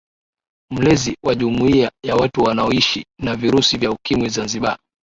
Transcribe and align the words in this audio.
Mlezi 0.71 1.17
wa 1.25 1.35
Jumuiya 1.35 1.91
ya 2.03 2.15
Watu 2.15 2.41
Wanaoishi 2.43 3.05
na 3.19 3.35
Virusi 3.35 3.77
vya 3.77 3.91
Ukimwi 3.91 4.29
Zanzibar 4.29 4.77